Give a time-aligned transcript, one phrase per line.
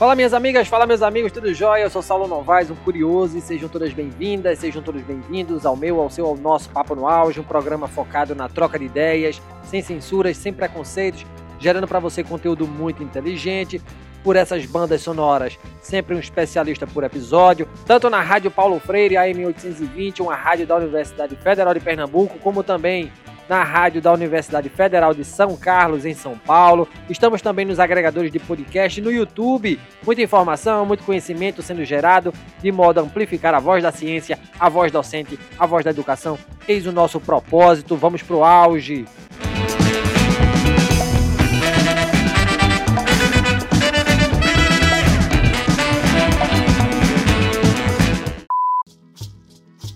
[0.00, 1.82] Fala minhas amigas, fala meus amigos, tudo jóia?
[1.82, 6.00] Eu sou Saulo Novaes, um curioso, e sejam todas bem-vindas, sejam todos bem-vindos ao meu,
[6.00, 9.82] ao seu, ao nosso Papo no Auge, um programa focado na troca de ideias, sem
[9.82, 11.26] censuras, sem preconceitos,
[11.58, 13.78] gerando para você conteúdo muito inteligente,
[14.24, 19.44] por essas bandas sonoras, sempre um especialista por episódio, tanto na Rádio Paulo Freire, AM
[19.44, 23.12] 820, uma rádio da Universidade Federal de Pernambuco, como também
[23.50, 26.88] na rádio da Universidade Federal de São Carlos, em São Paulo.
[27.08, 29.76] Estamos também nos agregadores de podcast no YouTube.
[30.06, 34.68] Muita informação, muito conhecimento sendo gerado de modo a amplificar a voz da ciência, a
[34.68, 36.38] voz docente, a voz da educação.
[36.68, 37.96] Eis o nosso propósito.
[37.96, 39.04] Vamos para o auge.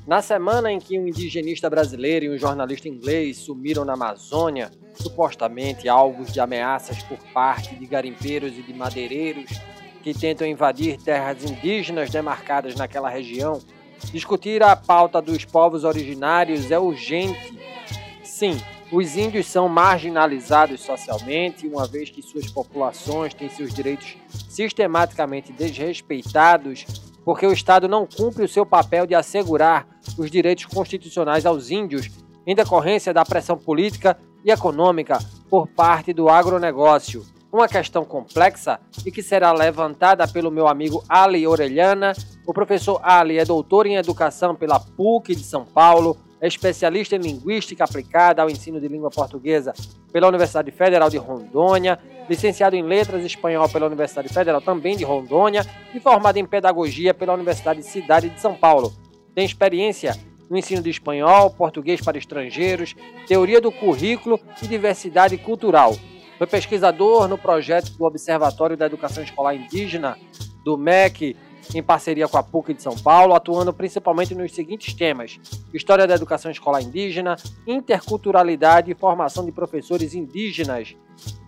[0.07, 5.89] Na semana em que um indigenista brasileiro e um jornalista inglês sumiram na Amazônia, supostamente
[5.89, 9.51] alvos de ameaças por parte de garimpeiros e de madeireiros
[10.03, 13.59] que tentam invadir terras indígenas demarcadas naquela região,
[14.13, 17.59] discutir a pauta dos povos originários é urgente.
[18.23, 18.61] Sim,
[18.93, 24.19] os índios são marginalizados socialmente, uma vez que suas populações têm seus direitos
[24.51, 26.85] sistematicamente desrespeitados
[27.25, 29.87] porque o Estado não cumpre o seu papel de assegurar
[30.19, 32.11] os direitos constitucionais aos índios
[32.47, 37.25] em decorrência da pressão política e econômica por parte do agronegócio.
[37.51, 42.13] Uma questão complexa e que será levantada pelo meu amigo Ali Orelhana.
[42.47, 47.21] O professor Ali é doutor em educação pela PUC de São Paulo, é especialista em
[47.21, 49.73] linguística aplicada ao ensino de língua portuguesa
[50.13, 55.65] pela Universidade Federal de Rondônia, licenciado em letras espanhol pela Universidade Federal também de Rondônia
[55.95, 58.93] e formado em pedagogia pela Universidade Cidade de São Paulo.
[59.35, 60.17] Tem experiência
[60.49, 62.95] no ensino de espanhol, português para estrangeiros,
[63.27, 65.97] teoria do currículo e diversidade cultural.
[66.39, 70.19] Foi pesquisador no projeto do Observatório da Educação Escolar Indígena
[70.65, 71.37] do MEC
[71.73, 75.39] em parceria com a PUC de São Paulo, atuando principalmente nos seguintes temas:
[75.73, 77.37] história da educação escolar indígena,
[77.67, 80.97] interculturalidade e formação de professores indígenas.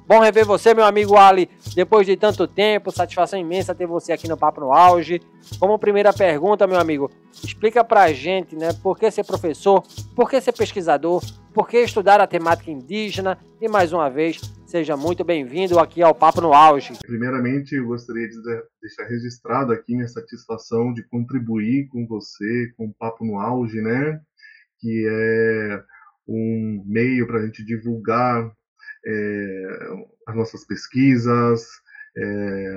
[0.09, 4.29] Bom rever você, meu amigo Ali, depois de tanto tempo, satisfação imensa ter você aqui
[4.29, 5.21] no Papo no Auge.
[5.59, 7.11] Como primeira pergunta, meu amigo,
[7.43, 9.83] explica pra gente, né, por que ser professor,
[10.15, 14.97] por que ser pesquisador, por que estudar a temática indígena e mais uma vez, seja
[14.97, 16.93] muito bem-vindo aqui ao Papo no Auge.
[17.05, 18.37] Primeiramente, eu gostaria de
[18.81, 24.21] deixar registrado aqui minha satisfação de contribuir com você, com o Papo no Auge, né,
[24.79, 25.83] que é
[26.29, 28.53] um meio para a gente divulgar
[30.27, 31.63] as nossas pesquisas,
[32.17, 32.75] é,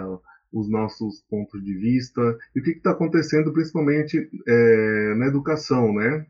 [0.51, 6.25] os nossos pontos de vista e o que está acontecendo principalmente é, na educação, né?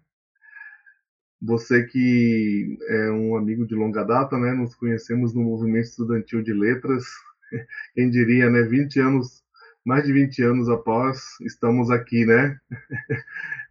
[1.42, 4.54] Você que é um amigo de longa data, né?
[4.54, 7.06] Nos conhecemos no movimento estudantil de letras.
[7.96, 8.64] Quem diria, né?
[8.64, 9.42] 20 anos,
[9.86, 12.58] mais de 20 anos após, estamos aqui, né?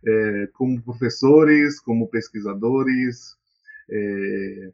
[0.06, 3.36] É, como professores, como pesquisadores,
[3.90, 4.72] é,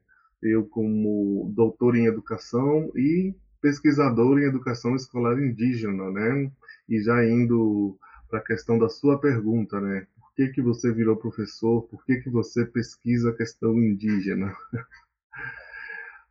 [0.48, 6.50] eu como doutor em educação e pesquisador em educação escolar indígena, né?
[6.88, 10.06] E já indo para a questão da sua pergunta, né?
[10.18, 11.82] Por que que você virou professor?
[11.84, 14.54] Por que que você pesquisa a questão indígena?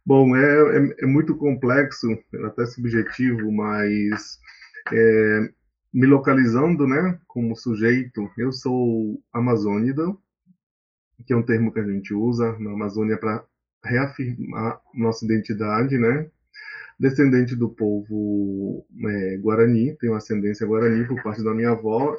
[0.05, 2.07] Bom, é, é, é, muito complexo,
[2.45, 4.37] até subjetivo, mas
[4.91, 5.49] é,
[5.93, 10.03] me localizando, né, como sujeito, eu sou amazônida,
[11.25, 13.45] que é um termo que a gente usa na Amazônia para
[13.83, 16.29] reafirmar nossa identidade, né?
[16.99, 22.15] Descendente do povo é, Guarani, tenho ascendência Guarani por parte da minha avó,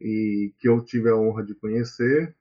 [0.00, 2.34] e que eu tive a honra de conhecer.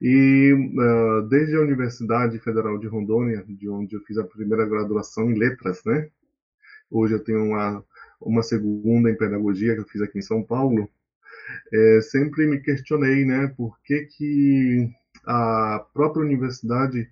[0.00, 5.30] E uh, desde a Universidade Federal de Rondônia, de onde eu fiz a primeira graduação
[5.30, 6.08] em letras, né?
[6.90, 7.84] Hoje eu tenho uma,
[8.20, 10.88] uma segunda em pedagogia que eu fiz aqui em São Paulo.
[11.72, 14.90] É, sempre me questionei, né, por que, que
[15.24, 17.08] a própria universidade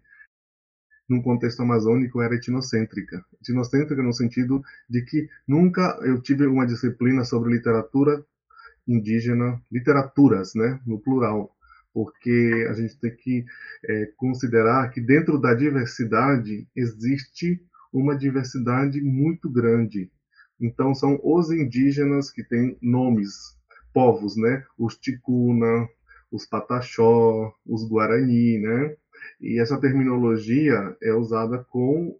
[1.08, 3.24] num contexto amazônico era etnocêntrica.
[3.40, 8.24] Etnocêntrica no sentido de que nunca eu tive uma disciplina sobre literatura
[8.86, 11.50] indígena, literaturas, né, no plural,
[11.92, 13.44] porque a gente tem que
[13.84, 17.60] é, considerar que dentro da diversidade existe
[17.92, 20.10] uma diversidade muito grande.
[20.60, 23.56] Então são os indígenas que têm nomes,
[23.92, 25.88] povos, né, os ticuna,
[26.30, 28.96] os pataxó, os guarani, né,
[29.40, 32.16] e essa terminologia é usada com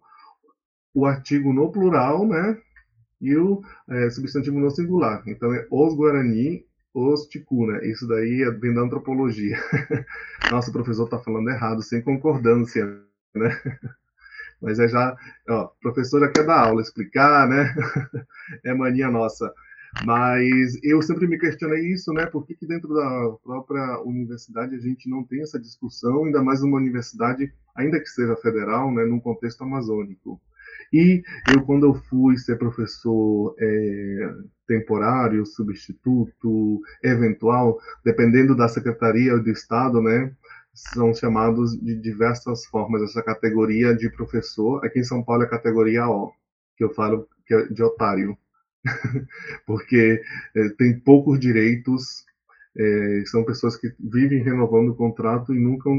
[0.93, 2.57] o artigo no plural, né?
[3.21, 5.23] E o é, substantivo no singular.
[5.27, 7.83] Então é os Guarani, os Ticuna.
[7.85, 9.57] Isso daí é bem da antropologia.
[10.51, 12.85] Nossa, o professor está falando errado, sem concordância,
[13.35, 13.49] né?
[14.61, 15.15] Mas é já,
[15.47, 17.75] ó, professor já quer dar aula, explicar, né?
[18.65, 19.53] é mania nossa.
[19.99, 22.25] Mas eu sempre me questionei isso, né?
[22.27, 26.61] Por que, que dentro da própria universidade a gente não tem essa discussão, ainda mais
[26.61, 30.39] numa universidade, ainda que seja federal, né, num contexto amazônico?
[30.93, 34.33] E eu, quando eu fui ser professor é,
[34.67, 40.31] temporário, substituto, eventual, dependendo da secretaria ou do estado, né,
[40.73, 44.85] são chamados de diversas formas essa categoria de professor.
[44.85, 46.31] Aqui em São Paulo é a categoria O,
[46.77, 48.37] que eu falo que é de otário,
[49.65, 50.21] porque
[50.55, 52.25] é, tem poucos direitos,
[52.77, 55.89] é, são pessoas que vivem renovando o contrato e nunca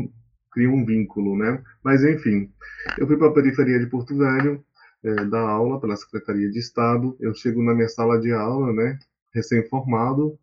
[0.53, 1.63] criam um vínculo, né?
[1.83, 2.51] Mas enfim,
[2.99, 4.65] eu fui para a periferia de Porto Velho,
[5.05, 7.17] é, dar aula pela Secretaria de Estado.
[7.21, 8.99] Eu chego na minha sala de aula, né,
[9.35, 10.39] recém-formado,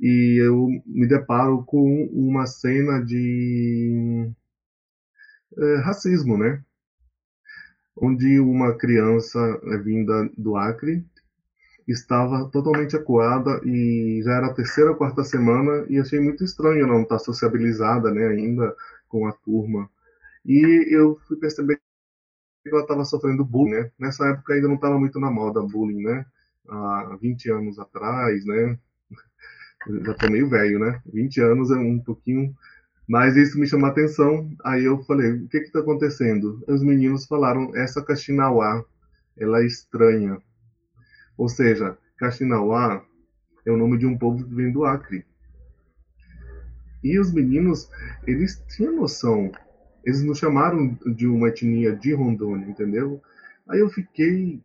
[0.00, 4.30] e eu me deparo com uma cena de
[5.82, 6.62] racismo, né?
[7.96, 11.04] Onde uma criança é, vinda do Acre
[11.88, 16.86] estava totalmente acuada e já era a terceira ou quarta semana e achei muito estranho
[16.86, 18.74] não estar sociabilizada, né, ainda
[19.08, 19.88] com a turma.
[20.44, 21.80] E eu fui perceber
[22.66, 23.90] ela estava sofrendo bullying, né?
[23.98, 26.26] Nessa época ainda não estava muito na moda bullying, né?
[26.68, 28.78] Há 20 anos atrás, né?
[30.04, 31.00] já tô meio velho, né?
[31.12, 32.54] 20 anos é um pouquinho.
[33.08, 34.50] Mas isso me chamou a atenção.
[34.64, 36.62] Aí eu falei: o que que tá acontecendo?
[36.68, 38.84] Os meninos falaram: essa Caxinauá,
[39.36, 40.38] ela é estranha.
[41.38, 43.02] Ou seja, Caxinauá
[43.64, 45.24] é o nome de um povo que vem do Acre.
[47.02, 47.88] E os meninos,
[48.26, 49.50] eles tinham noção
[50.08, 53.20] eles nos chamaram de uma etnia de Rondônia, entendeu?
[53.68, 54.58] Aí eu fiquei,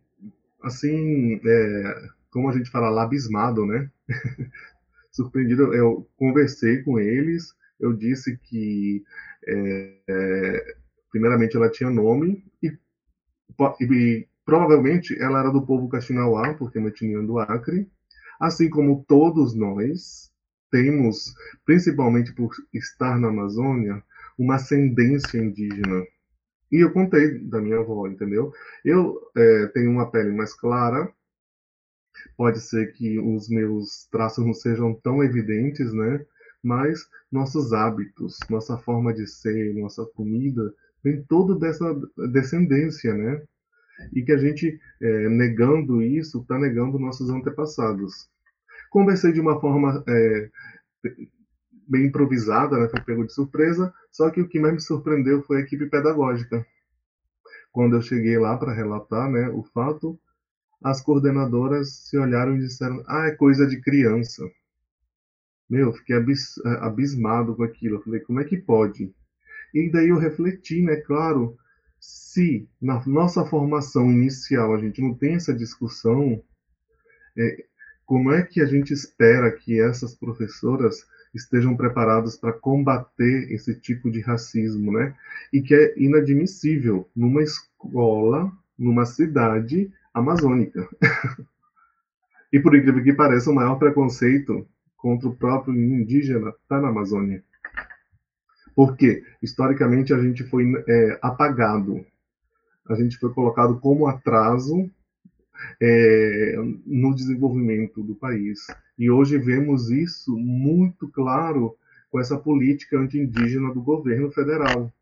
[0.62, 3.90] assim, é, como a gente fala, labismado, né?
[5.12, 5.74] Surpreendido.
[5.74, 9.04] Eu conversei com eles, eu disse que,
[9.46, 10.76] é, é,
[11.10, 12.68] primeiramente, ela tinha nome e,
[13.80, 17.88] e, provavelmente ela era do povo Caxinauá, porque é uma etnia do Acre,
[18.38, 20.30] assim como todos nós
[20.70, 24.02] temos, principalmente por estar na Amazônia,
[24.38, 26.04] uma ascendência indígena.
[26.70, 28.52] E eu contei da minha avó, entendeu?
[28.84, 31.08] Eu é, tenho uma pele mais clara,
[32.36, 36.24] pode ser que os meus traços não sejam tão evidentes, né?
[36.62, 41.94] Mas nossos hábitos, nossa forma de ser, nossa comida, vem toda dessa
[42.32, 43.42] descendência, né?
[44.12, 48.28] E que a gente, é, negando isso, está negando nossos antepassados.
[48.90, 50.50] Conversei de uma forma é,
[51.88, 52.88] bem improvisada, né?
[52.88, 53.92] Foi pego de surpresa.
[54.10, 56.64] Só que o que mais me surpreendeu foi a equipe pedagógica.
[57.72, 60.18] Quando eu cheguei lá para relatar, né, o fato,
[60.82, 64.44] as coordenadoras se olharam e disseram: "Ah, é coisa de criança".
[65.68, 67.96] Meu, fiquei abis abismado com aquilo.
[67.96, 69.12] Eu falei: "Como é que pode?"
[69.74, 71.56] E daí eu refleti, né, claro,
[72.04, 76.42] se na nossa formação inicial a gente não tem essa discussão,
[77.38, 77.64] é,
[78.04, 84.10] como é que a gente espera que essas professoras estejam preparados para combater esse tipo
[84.10, 85.14] de racismo, né?
[85.52, 90.86] E que é inadmissível numa escola, numa cidade amazônica.
[92.52, 97.42] e por incrível que pareça, o maior preconceito contra o próprio indígena está na Amazônia.
[98.74, 102.04] Porque, historicamente, a gente foi é, apagado.
[102.88, 104.90] A gente foi colocado como atraso
[105.80, 108.66] é, no desenvolvimento do país.
[108.98, 111.76] E hoje vemos isso muito claro
[112.10, 114.92] com essa política anti-indígena do governo federal,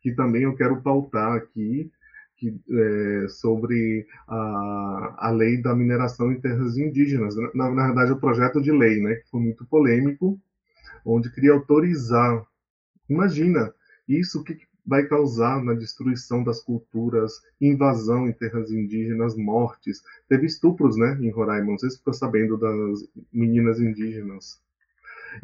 [0.00, 1.90] que também eu quero pautar aqui,
[2.36, 7.34] que, é, sobre a, a lei da mineração em terras indígenas.
[7.54, 10.40] Na, na verdade, o projeto de lei, né, que foi muito polêmico,
[11.04, 12.42] onde queria autorizar.
[13.08, 13.72] Imagina,
[14.06, 20.02] isso que, vai causar na destruição das culturas, invasão em terras indígenas, mortes.
[20.26, 21.72] Teve estupros, né, em Roraima.
[21.72, 24.58] Não sei se ficou sabendo das meninas indígenas.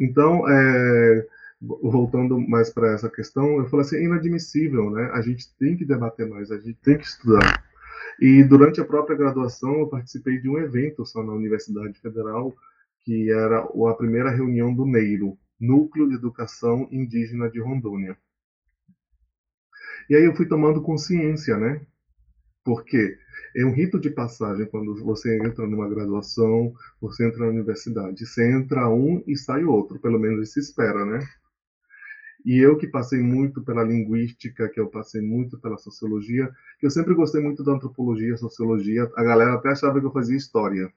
[0.01, 1.27] Então, é,
[1.61, 5.11] voltando mais para essa questão, eu falei assim, é inadmissível, né?
[5.13, 7.63] A gente tem que debater mais, a gente tem que estudar.
[8.19, 12.55] E durante a própria graduação, eu participei de um evento só na Universidade Federal,
[13.01, 18.17] que era a primeira reunião do NEIRO, Núcleo de Educação Indígena de Rondônia.
[20.09, 21.81] E aí eu fui tomando consciência, né?
[22.65, 23.19] Porque
[23.57, 28.27] é um rito de passagem quando você entra numa graduação, você entra na universidade.
[28.27, 31.27] Você entra um e sai outro, pelo menos se espera, né?
[32.45, 36.91] E eu que passei muito pela linguística, que eu passei muito pela sociologia, que eu
[36.91, 40.93] sempre gostei muito da antropologia, sociologia, a galera até achava que eu fazia história.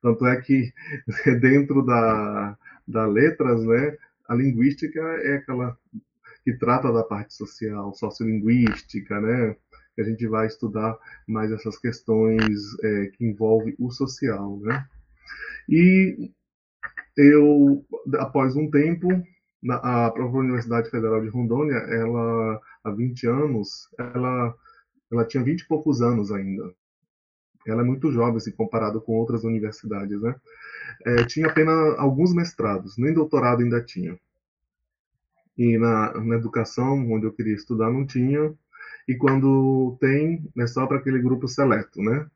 [0.00, 0.72] Tanto é que
[1.40, 2.56] dentro da,
[2.86, 3.96] da letras, né,
[4.28, 5.76] a linguística é aquela
[6.44, 9.56] que trata da parte social, sociolinguística, né?
[9.94, 10.96] Que a gente vai estudar
[11.28, 14.86] mais essas questões é, que envolvem o social, né?
[15.68, 16.30] E
[17.16, 17.84] eu,
[18.18, 19.08] após um tempo,
[19.62, 24.54] na, a própria Universidade Federal de Rondônia, ela, há 20 anos, ela,
[25.12, 26.72] ela tinha 20 e poucos anos ainda.
[27.66, 30.34] Ela é muito jovem, se comparado com outras universidades, né?
[31.04, 34.18] É, tinha apenas alguns mestrados, nem doutorado ainda tinha.
[35.56, 38.54] E na, na educação, onde eu queria estudar, não tinha.
[39.06, 42.26] E quando tem, é só para aquele grupo seleto, né?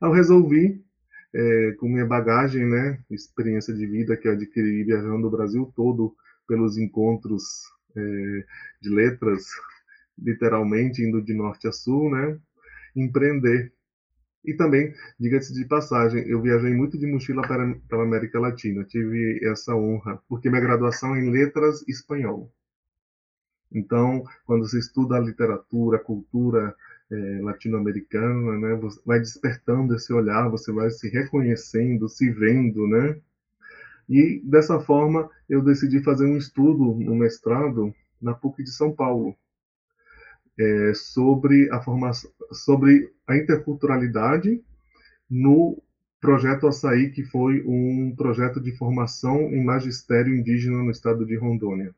[0.00, 0.84] Eu resolvi
[1.36, 6.14] é, com minha bagagem, né, experiência de vida que eu adquiri viajando o Brasil todo
[6.48, 7.42] pelos encontros
[7.94, 8.44] é,
[8.80, 9.46] de letras,
[10.18, 12.38] literalmente indo de norte a sul, né,
[12.94, 13.72] empreender.
[14.46, 17.64] E também, diga-se de passagem, eu viajei muito de mochila para,
[18.02, 22.50] América Latina, tive essa honra, porque minha graduação é em letras espanhol.
[23.72, 26.74] Então, quando você estuda a literatura, a cultura
[27.10, 28.76] é, latino-americana, né?
[28.76, 33.20] Você vai despertando esse olhar, você vai se reconhecendo, se vendo, né?
[34.08, 39.36] E dessa forma eu decidi fazer um estudo no mestrado na PUC de São Paulo
[40.58, 44.62] é, sobre a formação, sobre a interculturalidade
[45.28, 45.82] no
[46.20, 51.94] projeto Açaí, que foi um projeto de formação em magistério indígena no estado de Rondônia,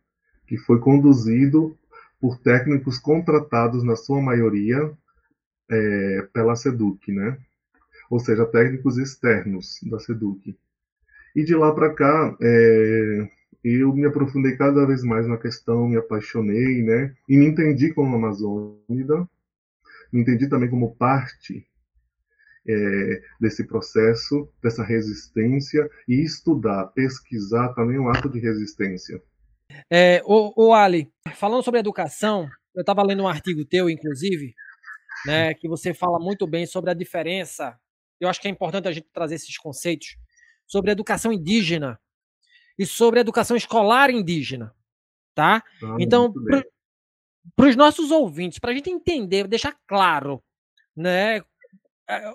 [0.47, 1.77] que foi conduzido
[2.21, 4.93] por técnicos contratados, na sua maioria,
[5.71, 7.39] é, pela SEDUC, né?
[8.11, 10.57] ou seja, técnicos externos da SEDUC.
[11.37, 13.29] E de lá para cá, é,
[13.63, 17.15] eu me aprofundei cada vez mais na questão, me apaixonei, né?
[17.29, 19.29] E me entendi como amazônida,
[20.13, 21.67] me entendi também como parte
[22.69, 29.23] é, desse processo, dessa resistência, e estudar, pesquisar também é um ato de resistência.
[29.91, 34.55] É, o, o Ali, falando sobre educação, eu estava lendo um artigo teu, inclusive,
[35.27, 37.79] né, que você fala muito bem sobre a diferença.
[38.21, 40.17] Eu acho que é importante a gente trazer esses conceitos
[40.67, 41.99] sobre educação indígena
[42.79, 44.75] e sobre educação escolar indígena,
[45.35, 45.63] tá?
[45.83, 46.33] Ah, então,
[47.57, 50.43] para os nossos ouvintes, para a gente entender, deixar claro,
[50.97, 51.41] né,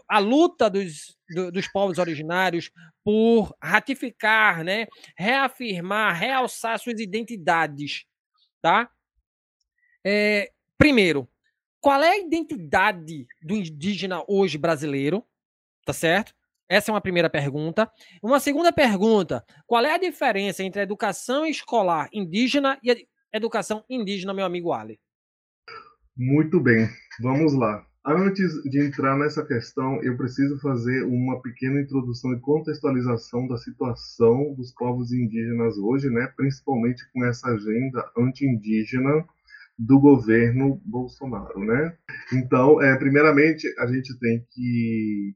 [0.08, 2.72] a, luta dos, do, dos povos originários
[3.04, 8.06] por ratificar, né, reafirmar, realçar suas identidades,
[8.62, 8.90] tá?
[10.06, 11.28] É, primeiro,
[11.82, 15.26] qual é a identidade do indígena hoje brasileiro?
[15.86, 16.34] Tá certo?
[16.70, 17.92] Essa é uma primeira pergunta.
[18.22, 22.96] Uma segunda pergunta: qual é a diferença entre a educação escolar indígena e a
[23.34, 25.00] educação indígena, meu amigo Ali?
[26.16, 26.88] Muito bem,
[27.22, 27.84] vamos lá.
[28.06, 34.54] Antes de entrar nessa questão, eu preciso fazer uma pequena introdução e contextualização da situação
[34.54, 36.32] dos povos indígenas hoje, né?
[36.36, 39.26] principalmente com essa agenda anti-indígena
[39.80, 41.60] do governo Bolsonaro.
[41.62, 41.98] Né?
[42.34, 45.34] Então, é, primeiramente, a gente tem que.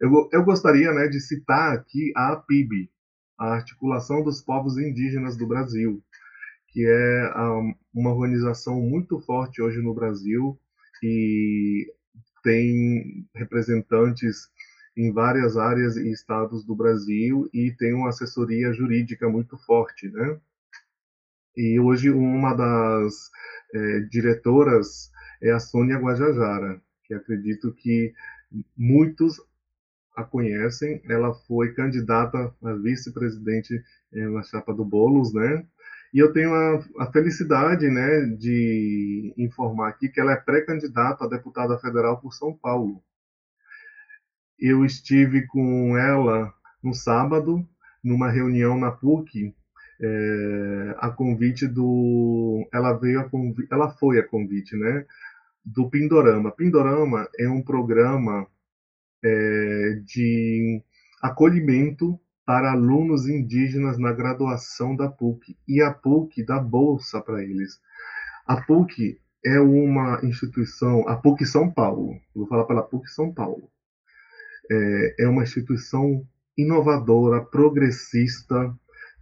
[0.00, 2.88] Eu, eu gostaria né, de citar aqui a APIB,
[3.38, 6.02] a Articulação dos Povos Indígenas do Brasil,
[6.74, 7.32] que é
[7.94, 10.58] uma organização muito forte hoje no Brasil
[10.98, 11.86] que
[12.42, 14.48] tem representantes
[14.96, 20.40] em várias áreas e estados do Brasil e tem uma assessoria jurídica muito forte, né?
[21.56, 23.30] E hoje uma das
[23.72, 28.12] é, diretoras é a Sônia Guajajara, que acredito que
[28.76, 29.40] muitos
[30.16, 31.00] a conhecem.
[31.08, 35.64] Ela foi candidata a vice-presidente na chapa do Bolos, né?
[36.14, 41.28] E eu tenho a, a, felicidade né, de informar aqui que ela é pré-candidata a
[41.28, 43.02] deputada federal por São Paulo.
[44.56, 47.68] Eu estive com ela no sábado,
[48.02, 49.52] numa reunião na PUC,
[50.00, 52.64] é, a convite do.
[52.72, 55.04] Ela veio a convite, ela foi a convite, né?
[55.64, 56.52] Do Pindorama.
[56.52, 58.46] Pindorama é um programa
[59.24, 60.80] é, de
[61.20, 67.80] acolhimento para alunos indígenas na graduação da PUC e a PUC dá bolsa para eles.
[68.46, 73.70] A PUC é uma instituição, a PUC São Paulo, vou falar pela PUC São Paulo,
[74.70, 78.74] é, é uma instituição inovadora, progressista.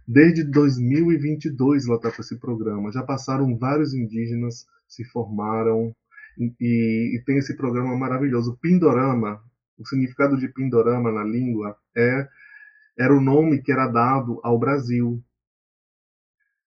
[0.07, 2.91] Desde 2022 ela está com esse programa.
[2.91, 5.95] Já passaram vários indígenas, se formaram
[6.37, 8.57] e, e tem esse programa maravilhoso.
[8.61, 9.41] Pindorama,
[9.77, 12.27] o significado de Pindorama na língua é
[12.97, 15.23] era o nome que era dado ao Brasil.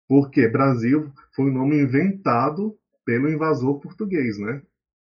[0.08, 4.62] Porque Brasil foi um nome inventado pelo invasor português, né?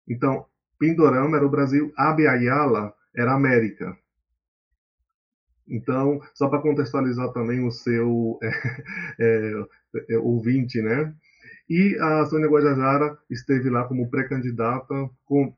[0.07, 0.45] Então,
[0.77, 3.97] Pindorama era o Brasil, Abiayala era a América.
[5.67, 8.39] Então, só para contextualizar também o seu
[9.19, 9.53] é,
[10.09, 11.13] é, ouvinte, né?
[11.73, 14.93] E a Sônia Guajajara esteve lá como pré-candidata,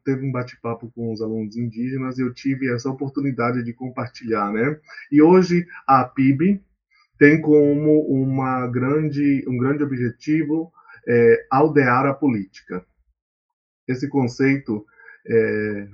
[0.05, 4.79] teve um bate-papo com os alunos indígenas e eu tive essa oportunidade de compartilhar, né?
[5.11, 6.61] E hoje a PIB
[7.17, 10.71] tem como uma grande, um grande objetivo
[11.07, 12.85] é, aldear a política.
[13.87, 14.85] Esse conceito
[15.27, 15.87] é,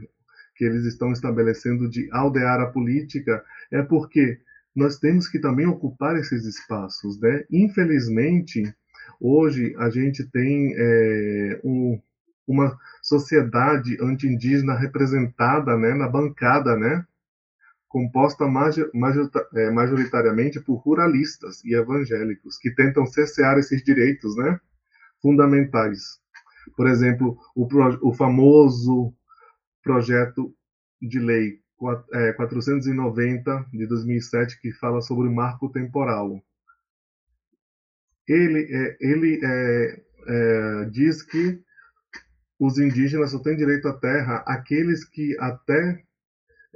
[0.57, 4.37] que eles estão estabelecendo de aldear a política é porque
[4.75, 7.45] nós temos que também ocupar esses espaços, né?
[7.49, 8.75] Infelizmente,
[9.19, 12.01] hoje a gente tem é, um,
[12.47, 17.05] uma sociedade anti-indígena representada, né, na bancada, né,
[17.87, 18.45] composta
[19.55, 24.59] é, majoritariamente por ruralistas e evangélicos que tentam cercear esses direitos, né,
[25.21, 26.19] fundamentais.
[26.75, 27.67] Por exemplo, o,
[28.07, 29.13] o famoso
[29.83, 30.53] projeto
[31.01, 31.59] de lei
[32.35, 36.41] 490 é, de 2007 que fala sobre o marco temporal.
[38.29, 41.59] Ele, é, ele é, é, diz que
[42.59, 46.03] os indígenas só têm direito à terra aqueles que até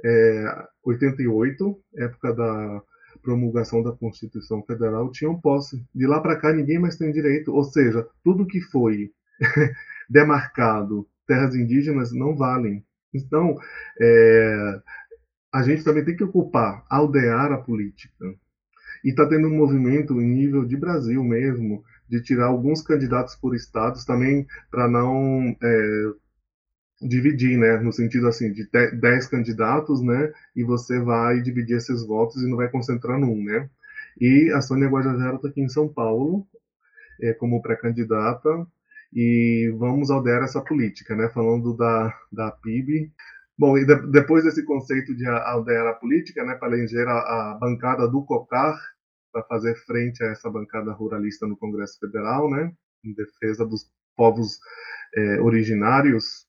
[0.04, 2.82] é, 88, época da
[3.22, 5.82] promulgação da Constituição Federal, tinham posse.
[5.94, 9.10] De lá para cá ninguém mais tem direito, ou seja, tudo que foi
[10.10, 12.84] demarcado terras indígenas não valem.
[13.12, 13.56] Então,
[14.00, 14.80] é,
[15.52, 18.34] a gente também tem que ocupar, aldear a política.
[19.04, 23.54] E está tendo um movimento em nível de Brasil mesmo, de tirar alguns candidatos por
[23.54, 26.12] estados também para não é,
[27.02, 27.78] dividir, né?
[27.78, 30.32] No sentido assim, de 10 candidatos, né?
[30.56, 33.68] E você vai dividir esses votos e não vai concentrar num, né?
[34.20, 36.46] E a Sônia Guajajara está aqui em São Paulo,
[37.20, 38.66] é, como pré-candidata,
[39.12, 41.28] e vamos aldear essa política, né?
[41.28, 43.12] Falando da, da PIB.
[43.56, 47.54] Bom, e de, depois desse conceito de aldear a política, né, para eleger a, a
[47.60, 48.76] bancada do COCAR,
[49.34, 52.72] para fazer frente a essa bancada ruralista no Congresso Federal, né,
[53.04, 54.60] em defesa dos povos
[55.16, 56.46] é, originários,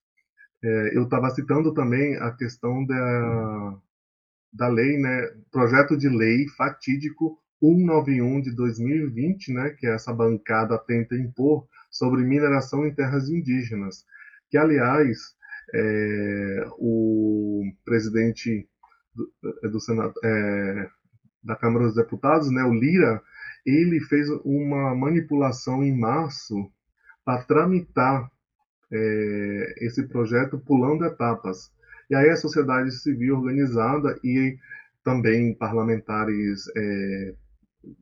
[0.64, 3.78] é, eu estava citando também a questão da,
[4.54, 11.16] da lei, né, projeto de lei fatídico 191 de 2020, né, que essa bancada tenta
[11.16, 14.06] impor sobre mineração em terras indígenas,
[14.52, 15.18] que aliás
[15.74, 18.70] é, o presidente
[19.16, 19.32] do,
[19.64, 20.90] é, do Senado, é,
[21.46, 23.22] da Câmara dos Deputados, né, o Lira,
[23.66, 26.70] ele fez uma manipulação em março
[27.24, 28.30] para tramitar
[28.92, 31.72] é, esse projeto pulando etapas.
[32.10, 34.58] E aí a sociedade civil organizada e
[35.04, 37.34] também parlamentares é,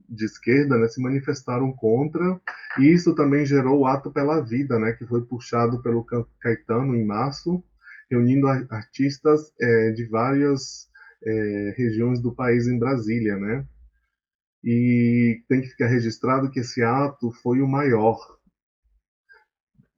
[0.09, 2.39] de esquerda né, se manifestaram contra,
[2.79, 6.05] e isso também gerou o Ato pela Vida, né, que foi puxado pelo
[6.39, 7.63] Caetano em março,
[8.09, 10.89] reunindo artistas é, de várias
[11.25, 13.65] é, regiões do país em Brasília, né?
[14.63, 18.17] E tem que ficar registrado que esse ato foi o maior,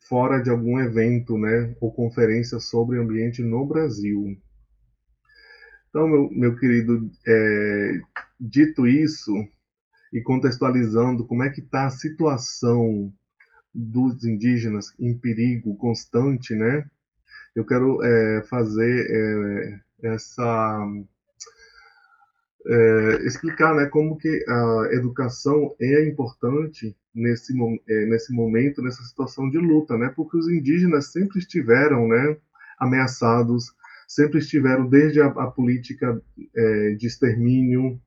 [0.08, 4.38] fora de algum evento, né, ou conferência sobre ambiente no Brasil.
[5.90, 8.02] Então, meu, meu querido, é,
[8.40, 9.32] dito isso,
[10.12, 13.14] e contextualizando como é que está a situação
[13.74, 16.86] dos indígenas em perigo constante, né?
[17.56, 19.80] Eu quero é, fazer é,
[20.14, 20.86] essa
[22.68, 27.54] é, explicar, né, como que a educação é importante nesse
[27.88, 30.12] é, nesse momento, nessa situação de luta, né?
[30.16, 32.38] Porque os indígenas sempre estiveram, né,
[32.80, 33.66] ameaçados,
[34.08, 36.22] sempre estiveram desde a, a política
[36.56, 38.00] é, de extermínio.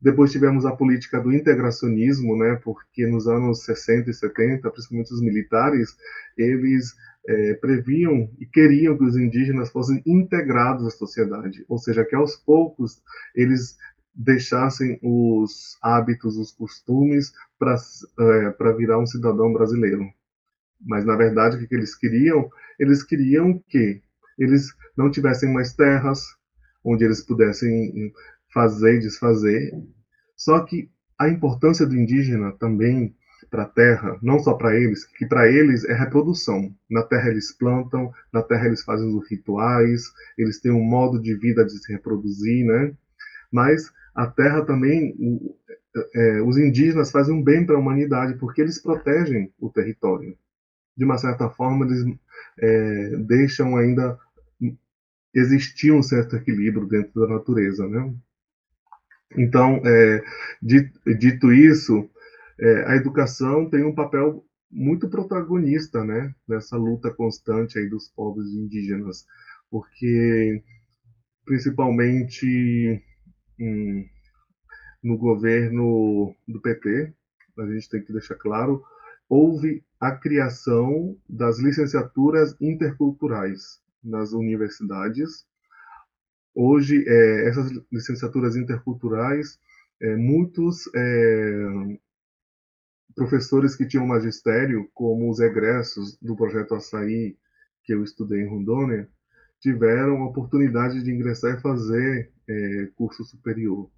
[0.00, 5.20] Depois tivemos a política do integracionismo, né, porque nos anos 60 e 70, principalmente os
[5.20, 5.96] militares,
[6.36, 6.94] eles
[7.28, 12.36] é, previam e queriam que os indígenas fossem integrados à sociedade, ou seja, que aos
[12.36, 13.02] poucos
[13.34, 13.76] eles
[14.14, 17.76] deixassem os hábitos, os costumes para
[18.20, 20.04] é, virar um cidadão brasileiro.
[20.80, 22.48] Mas na verdade o que eles queriam?
[22.78, 24.00] Eles queriam que
[24.38, 26.24] eles não tivessem mais terras
[26.84, 28.12] onde eles pudessem
[28.52, 29.72] fazer e desfazer.
[30.36, 33.14] Só que a importância do indígena também
[33.50, 36.74] para a terra, não só para eles, que para eles é reprodução.
[36.90, 40.02] Na terra eles plantam, na terra eles fazem os rituais,
[40.36, 42.92] eles têm um modo de vida de se reproduzir, né?
[43.50, 45.14] Mas a terra também,
[46.12, 50.36] é, os indígenas fazem um bem para a humanidade porque eles protegem o território.
[50.96, 52.04] De uma certa forma, eles
[52.58, 54.18] é, deixam ainda
[55.32, 58.12] existir um certo equilíbrio dentro da natureza, né?
[59.36, 60.24] Então, é,
[60.60, 62.10] dito, isso,
[62.58, 68.52] é, a educação tem um papel muito protagonista né, nessa luta constante aí dos povos
[68.52, 69.24] indígenas,
[69.70, 70.60] porque
[71.44, 73.00] principalmente
[75.02, 77.12] no governo do PT,
[77.58, 78.84] a gente tem que deixar claro
[79.28, 85.46] houve a criação das licenciaturas interculturais nas universidades.
[86.54, 89.58] Hoje, é, essas licenciaturas interculturais,
[90.00, 91.98] é, muitos é,
[93.14, 97.36] professores que tinham magistério, como os egressos do projeto Açaí,
[97.84, 99.08] que eu estudei em Rondônia,
[99.60, 103.90] tiveram a oportunidade de ingressar e fazer é, curso superior.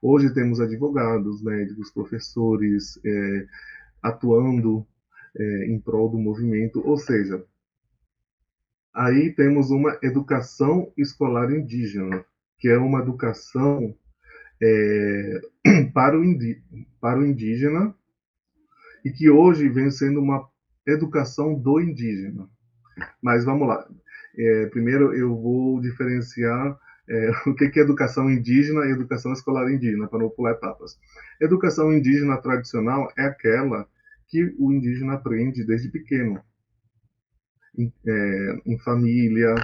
[0.00, 3.46] Hoje temos advogados, médicos, professores é,
[4.02, 4.86] atuando
[5.36, 7.44] é, em prol do movimento, ou seja,
[8.94, 12.24] aí temos uma educação escolar indígena,
[12.58, 13.94] que é uma educação
[14.62, 15.40] é,
[15.92, 16.22] para, o
[17.00, 17.94] para o indígena
[19.04, 20.48] e que hoje vem sendo uma
[20.86, 22.48] educação do indígena.
[23.22, 23.88] Mas vamos lá.
[24.38, 30.06] É, primeiro eu vou diferenciar é, o que é educação indígena e educação escolar indígena,
[30.06, 30.98] para não pular etapas.
[31.40, 33.88] Educação indígena tradicional é aquela
[34.28, 36.40] que o indígena aprende desde pequeno,
[37.76, 39.54] em, é, em família,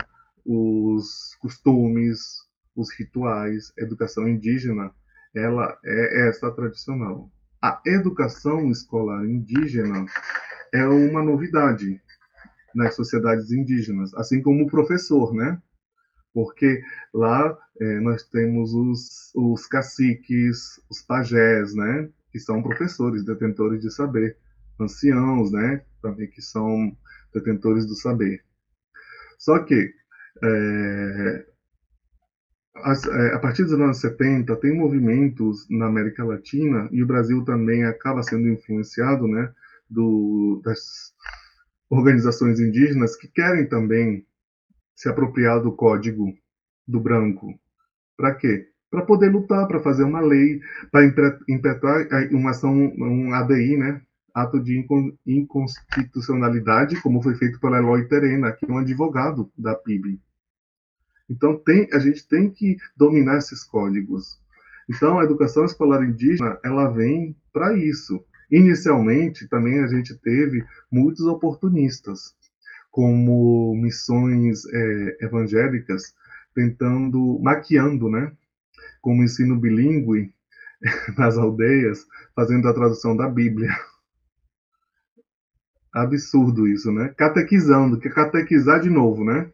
[0.45, 3.73] os costumes, os rituais.
[3.79, 4.91] Educação indígena,
[5.35, 7.31] ela é essa tradicional.
[7.63, 10.07] A educação escolar indígena
[10.73, 12.01] é uma novidade
[12.75, 15.61] nas sociedades indígenas, assim como o professor, né?
[16.33, 16.83] Porque
[17.13, 22.09] lá é, nós temos os, os caciques, os pajés, né?
[22.33, 24.37] Que são professores, detentores de saber,
[24.81, 25.83] anciãos, né?
[26.03, 26.97] Também que são
[27.33, 28.43] detentores do saber.
[29.39, 29.93] Só que
[30.43, 31.45] é,
[32.77, 37.85] é, a partir dos anos 70, tem movimentos na América Latina, e o Brasil também
[37.85, 39.53] acaba sendo influenciado né,
[39.89, 41.15] do, das
[41.95, 44.27] organizações indígenas que querem também
[44.95, 46.33] se apropriar do código
[46.87, 47.59] do branco.
[48.17, 48.69] Para quê?
[48.91, 51.05] Para poder lutar, para fazer uma lei, para
[51.49, 54.03] impetrar uma ação, um ADI, né?
[54.35, 54.85] ato de
[55.25, 60.21] inconstitucionalidade, como foi feito pela Eloy Terena, que é um advogado da PIB.
[61.31, 64.41] Então tem, a gente tem que dominar esses códigos.
[64.91, 68.23] Então a educação escolar indígena ela vem para isso.
[68.51, 72.35] Inicialmente também a gente teve muitos oportunistas,
[72.91, 76.15] como missões é, evangélicas
[76.55, 78.33] tentando maquiando, né,
[79.01, 80.33] como ensino bilíngue
[81.19, 83.71] nas aldeias, fazendo a tradução da Bíblia.
[85.93, 87.15] Absurdo isso, né?
[87.17, 89.49] Catequizando, que catequizar de novo, né?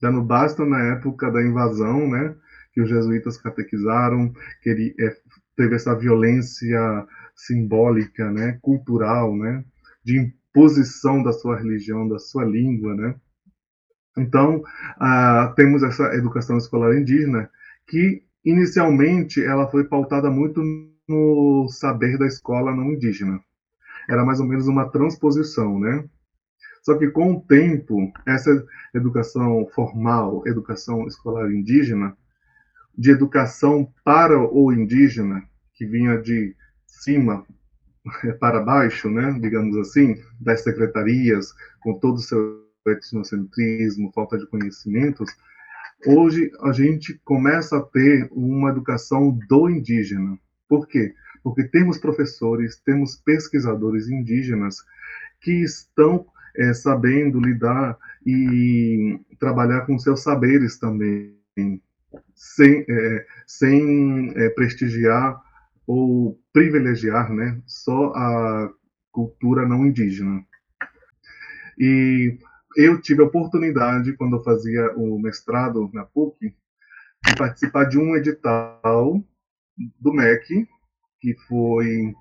[0.00, 2.36] Já não basta na época da invasão, né,
[2.72, 4.32] que os jesuítas catequizaram,
[4.62, 5.16] que ele é,
[5.56, 9.64] teve essa violência simbólica, né, cultural, né,
[10.04, 13.14] de imposição da sua religião, da sua língua, né.
[14.16, 14.62] Então,
[14.98, 17.50] ah, temos essa educação escolar indígena
[17.88, 20.62] que inicialmente ela foi pautada muito
[21.08, 23.40] no saber da escola não indígena.
[24.08, 26.04] Era mais ou menos uma transposição, né?
[26.82, 28.50] Só que com o tempo, essa
[28.94, 32.16] educação formal, educação escolar indígena,
[32.96, 35.42] de educação para o indígena,
[35.74, 36.54] que vinha de
[37.02, 37.44] cima
[38.40, 45.30] para baixo, né, digamos assim, das secretarias, com todo o seu etnocentrismo, falta de conhecimentos,
[46.06, 50.38] hoje a gente começa a ter uma educação do indígena.
[50.68, 51.14] Por quê?
[51.42, 54.76] Porque temos professores, temos pesquisadores indígenas
[55.40, 56.26] que estão
[56.56, 61.36] é, sabendo lidar e trabalhar com seus saberes também,
[62.34, 65.43] sem, é, sem é, prestigiar
[65.86, 68.70] ou privilegiar né, só a
[69.12, 70.44] cultura não indígena.
[71.78, 72.38] E
[72.76, 76.54] eu tive a oportunidade, quando eu fazia o mestrado na PUC,
[77.26, 79.24] de participar de um edital
[80.00, 80.68] do MEC,
[81.20, 82.12] que foi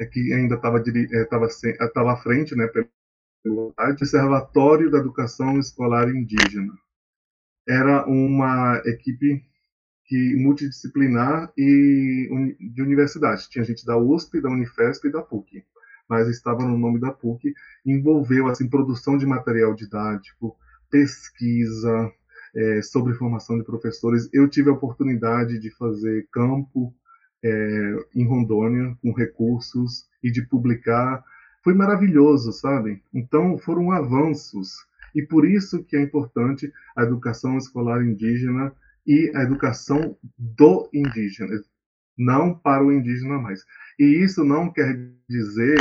[0.00, 2.68] é, que ainda estava é, à frente né,
[3.90, 6.72] Observatório da Educação Escolar Indígena.
[7.68, 9.42] Era uma equipe
[10.06, 12.28] que multidisciplinar e
[12.60, 13.48] de universidade.
[13.48, 15.64] Tinha gente da USP, da Unifesp e da PUC,
[16.08, 17.54] mas estava no nome da PUC.
[17.84, 20.56] Envolveu assim produção de material didático,
[20.90, 22.12] pesquisa
[22.54, 24.28] é, sobre formação de professores.
[24.32, 26.94] Eu tive a oportunidade de fazer campo
[27.42, 31.24] é, em Rondônia com recursos e de publicar
[31.62, 33.02] foi maravilhoso, sabe?
[33.12, 38.70] Então foram avanços e por isso que é importante a educação escolar indígena
[39.06, 41.60] e a educação do indígena,
[42.16, 43.64] não para o indígena mais.
[43.98, 45.78] E isso não quer dizer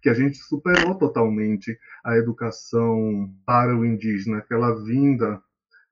[0.00, 5.40] que a gente superou totalmente a educação para o indígena, aquela vinda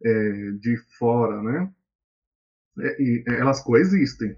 [0.03, 1.73] é, de fora, né?
[2.81, 4.37] É, e elas coexistem.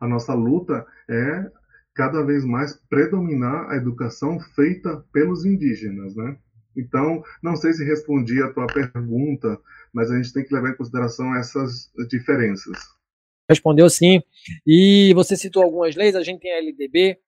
[0.00, 1.50] A nossa luta é
[1.94, 6.36] cada vez mais predominar a educação feita pelos indígenas, né?
[6.76, 9.58] Então, não sei se respondi a tua pergunta,
[9.92, 12.76] mas a gente tem que levar em consideração essas diferenças.
[13.48, 14.22] Respondeu sim.
[14.66, 17.18] E você citou algumas leis, a gente tem a LDB,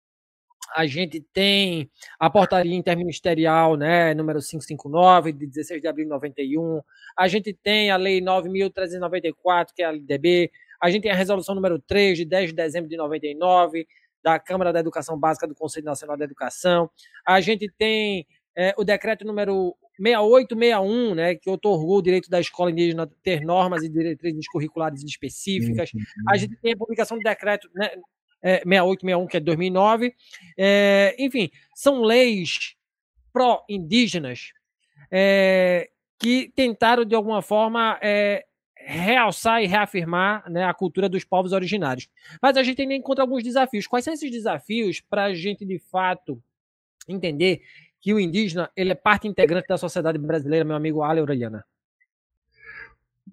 [0.75, 6.81] a gente tem a portaria interministerial, né, número 559, de 16 de abril de 91,
[7.17, 11.55] a gente tem a lei 9.394, que é a LDB, a gente tem a resolução
[11.55, 13.87] número 3, de 10 de dezembro de 99,
[14.23, 16.91] da Câmara da Educação Básica do Conselho Nacional da Educação,
[17.25, 22.71] a gente tem é, o decreto número 6861, né, que otorgou o direito da escola
[22.71, 25.93] indígena ter normas e diretrizes curriculares específicas.
[25.93, 26.01] Uhum.
[26.29, 27.91] A gente tem a publicação do decreto né,
[28.43, 30.15] é, 6861, que é de 2009.
[30.57, 32.75] É, enfim, são leis
[33.33, 34.53] pró-indígenas
[35.11, 41.53] é, que tentaram, de alguma forma, é, realçar e reafirmar né, a cultura dos povos
[41.53, 42.09] originários.
[42.41, 43.87] Mas a gente ainda encontra alguns desafios.
[43.87, 46.43] Quais são esses desafios para a gente, de fato,
[47.09, 47.63] entender
[48.07, 51.65] que o indígena ele é parte integrante da sociedade brasileira, meu amigo Ale Aureliana?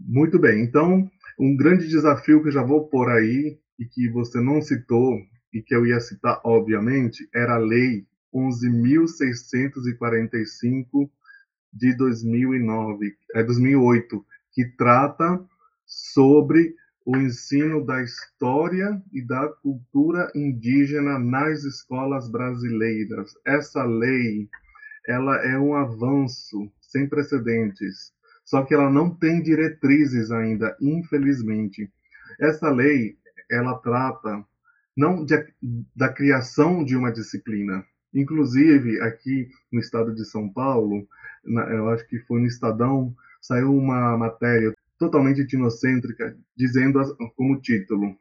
[0.01, 0.63] Muito bem.
[0.63, 1.07] Então,
[1.39, 5.19] um grande desafio que eu já vou pôr aí e que você não citou
[5.53, 11.07] e que eu ia citar, obviamente, era a Lei 11.645
[11.71, 15.39] de 2009, é 2008, que trata
[15.86, 16.73] sobre
[17.05, 23.36] o ensino da história e da cultura indígena nas escolas brasileiras.
[23.45, 24.49] Essa lei,
[25.07, 28.13] ela é um avanço sem precedentes,
[28.45, 31.91] só que ela não tem diretrizes ainda, infelizmente.
[32.39, 33.17] Essa lei,
[33.49, 34.45] ela trata
[34.95, 35.35] não de,
[35.95, 37.85] da criação de uma disciplina.
[38.13, 41.07] Inclusive, aqui no estado de São Paulo,
[41.43, 46.99] na, eu acho que foi no Estadão, saiu uma matéria totalmente etnocêntrica, dizendo
[47.35, 48.15] como título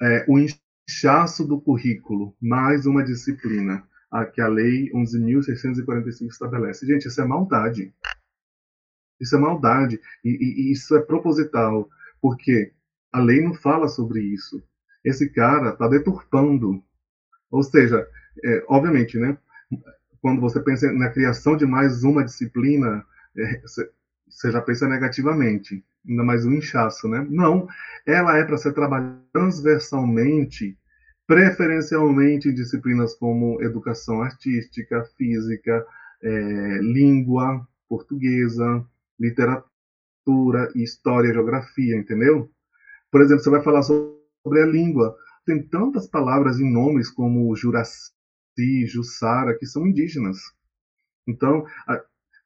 [0.00, 6.86] é, o inchaço do currículo, mais uma disciplina, a que a Lei 11.645 estabelece.
[6.86, 7.92] Gente, isso é maldade.
[9.20, 10.00] Isso é maldade.
[10.24, 11.88] E, e, e isso é proposital,
[12.22, 12.72] porque
[13.12, 14.62] a lei não fala sobre isso.
[15.04, 16.80] Esse cara está deturpando.
[17.50, 18.06] Ou seja,
[18.44, 19.36] é, obviamente, né?
[20.20, 23.04] Quando você pensa na criação de mais uma disciplina,
[23.36, 23.62] é,
[24.28, 27.26] você já pensa negativamente, ainda mais um inchaço, né?
[27.28, 27.66] Não,
[28.06, 30.78] ela é para ser trabalhada transversalmente,
[31.26, 35.86] preferencialmente disciplinas como educação artística, física,
[36.22, 38.84] é, língua portuguesa,
[39.18, 42.50] literatura, história, geografia, entendeu?
[43.10, 45.16] Por exemplo, você vai falar sobre a língua.
[45.46, 48.12] Tem tantas palavras e nomes como Juraci,
[48.86, 50.38] Jussara, que são indígenas.
[51.26, 51.64] Então,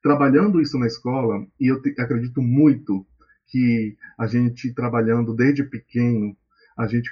[0.02, 3.06] trabalhando isso na escola, e eu te, acredito muito
[3.46, 6.36] que a gente trabalhando desde pequeno,
[6.76, 7.10] a gente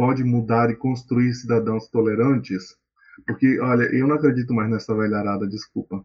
[0.00, 2.74] pode mudar e construir cidadãos tolerantes,
[3.26, 6.02] porque, olha, eu não acredito mais nessa velharada, desculpa,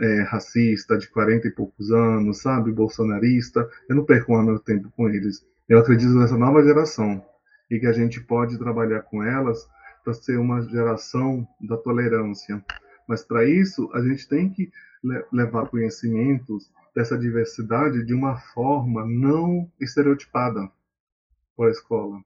[0.00, 4.88] é, racista de 40 e poucos anos, sabe, bolsonarista, eu não perco o meu tempo
[4.96, 5.44] com eles.
[5.68, 7.20] Eu acredito nessa nova geração
[7.68, 9.68] e que a gente pode trabalhar com elas
[10.04, 12.64] para ser uma geração da tolerância.
[13.08, 14.70] Mas para isso, a gente tem que
[15.32, 20.70] levar conhecimentos dessa diversidade de uma forma não estereotipada
[21.56, 22.22] para a escola.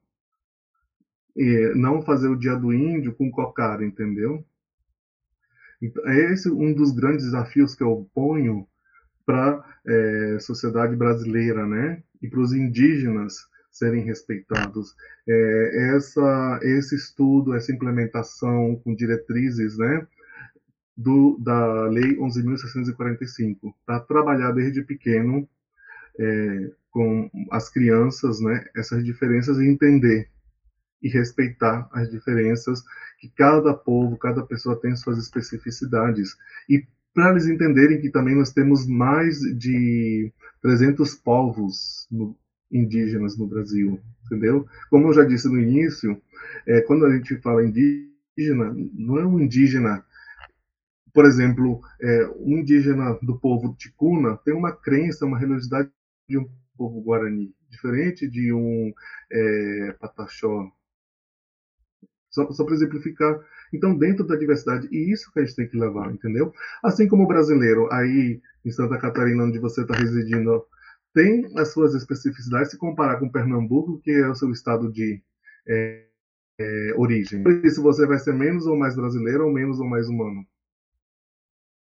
[1.37, 4.45] E não fazer o dia do índio com cocar, entendeu?
[5.83, 8.67] Então, é um dos grandes desafios que eu ponho
[9.27, 12.03] para a é, sociedade brasileira, né?
[12.23, 13.35] E para os indígenas
[13.71, 14.95] serem respeitados.
[15.29, 20.07] É, essa, esse estudo, essa implementação com diretrizes, né?
[20.97, 25.47] do, da Lei 11.645, para trabalhar desde pequeno
[26.19, 30.31] é, com as crianças né, essas diferenças e entender
[31.03, 32.83] e respeitar as diferenças
[33.19, 36.37] que cada povo, cada pessoa tem suas especificidades.
[36.69, 42.37] E para eles entenderem que também nós temos mais de 300 povos no,
[42.71, 44.67] indígenas no Brasil, entendeu?
[44.91, 46.21] Como eu já disse no início,
[46.67, 50.05] é, quando a gente fala indígena, não é um indígena
[51.17, 55.89] por exemplo, é, um indígena do povo ticuna tem uma crença, uma religiosidade
[56.29, 58.93] de um povo guarani, diferente de um
[59.33, 60.71] é, pataxó.
[62.37, 63.41] Só, só para exemplificar.
[63.73, 66.53] Então, dentro da diversidade, e isso que a gente tem que levar, entendeu?
[66.85, 70.63] Assim como o brasileiro, aí em Santa Catarina, onde você está residindo,
[71.15, 75.23] tem as suas especificidades, se comparar com Pernambuco, que é o seu estado de
[75.67, 76.05] é,
[76.61, 77.43] é, origem.
[77.43, 80.47] Por isso, você vai ser menos ou mais brasileiro ou menos ou mais humano.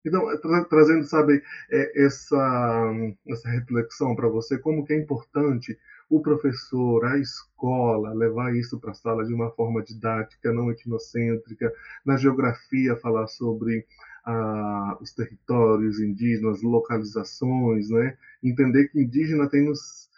[0.04, 2.92] Então, tra trazendo, sabe, é, essa,
[3.26, 5.78] essa reflexão para você, como que é importante
[6.10, 11.72] o professor, a escola, levar isso para a sala de uma forma didática, não etnocêntrica,
[12.04, 13.86] na geografia falar sobre
[14.24, 18.16] ah, os territórios indígenas, localizações, né?
[18.42, 20.08] entender que indígena tem nos,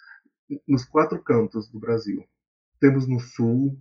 [0.66, 2.24] nos quatro cantos do Brasil.
[2.80, 3.78] Temos no sul,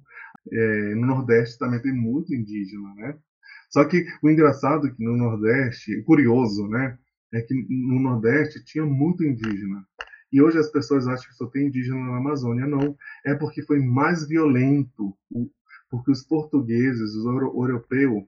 [0.52, 3.18] é, no nordeste também tem muito indígena, né?
[3.76, 6.98] Só que o engraçado é que no Nordeste, curioso, né?
[7.34, 9.86] É que no Nordeste tinha muito indígena.
[10.32, 12.66] E hoje as pessoas acham que só tem indígena na Amazônia.
[12.66, 12.98] Não.
[13.26, 15.14] É porque foi mais violento.
[15.90, 18.24] Porque os portugueses, os europeus,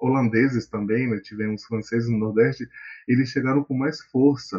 [0.00, 1.20] holandeses também, né?
[1.20, 2.66] tivemos franceses no Nordeste,
[3.06, 4.58] eles chegaram com mais força,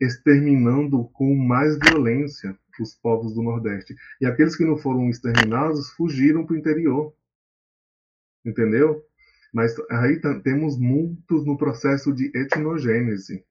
[0.00, 3.94] exterminando com mais violência os povos do Nordeste.
[4.20, 7.14] E aqueles que não foram exterminados fugiram para o interior.
[8.44, 9.06] Entendeu?
[9.56, 13.42] Mas aí temos muitos no processo de etnogênese.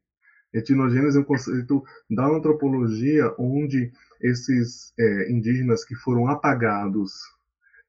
[0.54, 3.92] Etnogênese é um conceito da antropologia onde
[4.22, 7.12] esses é, indígenas que foram apagados,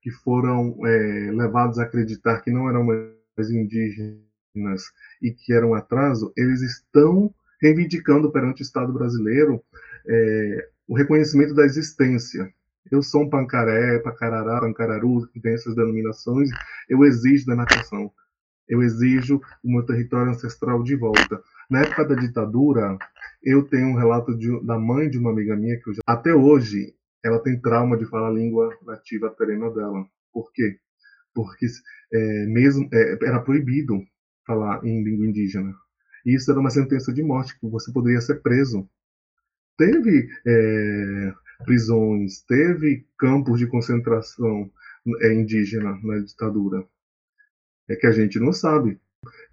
[0.00, 4.84] que foram é, levados a acreditar que não eram mais indígenas
[5.20, 9.62] e que eram atraso, eles estão reivindicando perante o Estado brasileiro
[10.08, 12.50] é, o reconhecimento da existência
[12.90, 16.50] eu sou um pancaré, pacarará, pancararu, que tem essas denominações,
[16.88, 18.10] eu exijo da natação.
[18.68, 21.40] Eu exijo o meu território ancestral de volta.
[21.70, 22.98] Na época da ditadura,
[23.42, 26.94] eu tenho um relato de, da mãe de uma amiga minha que já, até hoje
[27.24, 30.04] ela tem trauma de falar a língua nativa terena dela.
[30.32, 30.78] Por quê?
[31.34, 31.66] Porque
[32.12, 34.00] é, mesmo é, era proibido
[34.46, 35.74] falar em língua indígena.
[36.24, 38.88] Isso era uma sentença de morte, que você poderia ser preso.
[39.76, 41.32] Teve é,
[41.64, 44.70] prisões, teve campos de concentração
[45.22, 46.84] é, indígena na ditadura.
[47.88, 49.00] É que a gente não sabe.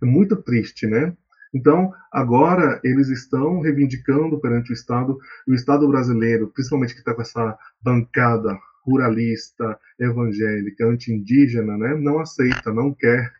[0.02, 1.16] É muito triste, né?
[1.54, 7.22] Então, agora eles estão reivindicando perante o Estado, o Estado brasileiro, principalmente que está com
[7.22, 13.32] essa bancada ruralista, evangélica, anti-indígena, né, não aceita, não quer,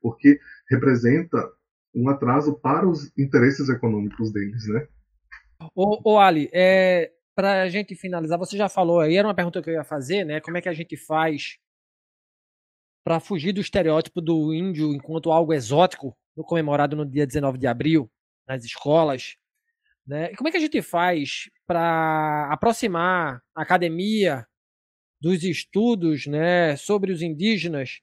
[0.00, 0.38] porque
[0.70, 1.50] representa
[1.94, 4.86] um atraso para os interesses econômicos deles, né?
[5.74, 9.60] Ô, ô Ali, é, para a gente finalizar, você já falou aí, era uma pergunta
[9.62, 10.40] que eu ia fazer, né?
[10.40, 11.58] Como é que a gente faz
[13.04, 16.16] para fugir do estereótipo do índio enquanto algo exótico,
[16.46, 18.10] comemorado no dia 19 de abril,
[18.46, 19.36] nas escolas?
[20.06, 20.32] Né?
[20.32, 24.46] E como é que a gente faz para aproximar a academia
[25.20, 28.00] dos estudos né, sobre os indígenas,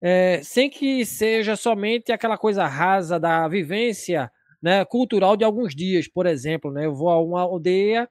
[0.00, 4.30] é, sem que seja somente aquela coisa rasa da vivência
[4.62, 6.70] né, cultural de alguns dias, por exemplo.
[6.70, 6.86] Né?
[6.86, 8.08] Eu vou a uma aldeia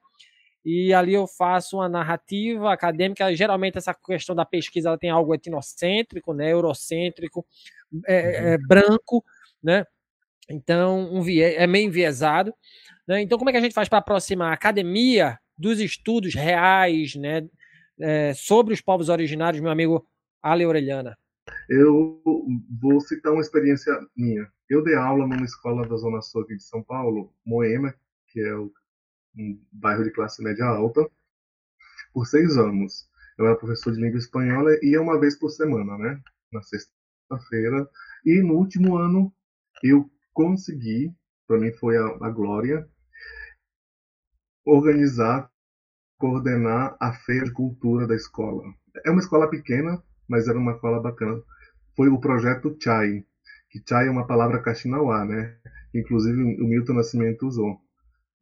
[0.66, 3.32] e ali eu faço uma narrativa acadêmica.
[3.36, 7.46] Geralmente essa questão da pesquisa ela tem algo etnocêntrico, né, eurocêntrico,
[8.04, 8.66] é, é, uhum.
[8.66, 9.24] branco,
[9.62, 9.84] né?
[10.50, 12.52] Então um viés, é meio enviesado.
[13.06, 13.22] Né?
[13.22, 17.46] Então como é que a gente faz para aproximar a academia dos estudos reais, né,
[18.00, 20.04] é, sobre os povos originários, meu amigo
[20.42, 21.16] Ale Orelhana?
[21.68, 22.20] Eu
[22.82, 24.50] vou citar uma experiência minha.
[24.68, 27.94] Eu dei aula numa escola da Zona Sul aqui de São Paulo, Moema,
[28.26, 28.72] que é o
[29.36, 31.08] um bairro de classe média alta,
[32.12, 33.08] por seis anos.
[33.38, 36.20] Eu era professor de língua espanhola e ia uma vez por semana, né?
[36.52, 37.88] Na sexta-feira.
[38.24, 39.32] E no último ano
[39.82, 41.14] eu consegui,
[41.46, 42.88] para mim foi a, a glória,
[44.64, 45.50] organizar,
[46.18, 48.64] coordenar a feira de cultura da escola.
[49.04, 51.40] É uma escola pequena, mas era uma escola bacana.
[51.94, 53.24] Foi o projeto Chai,
[53.70, 55.58] que Chai é uma palavra caxinauá, né?
[55.94, 57.80] Inclusive o Milton Nascimento usou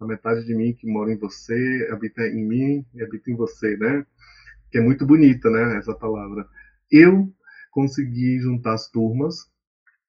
[0.05, 3.77] a metade de mim que mora em você, habita em mim e habita em você,
[3.77, 4.07] né?
[4.71, 6.47] Que é muito bonita, né, essa palavra.
[6.91, 7.33] Eu
[7.71, 9.49] consegui juntar as turmas